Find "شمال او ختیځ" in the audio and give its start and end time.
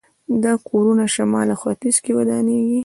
1.15-1.95